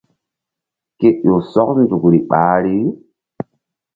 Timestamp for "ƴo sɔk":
1.23-1.69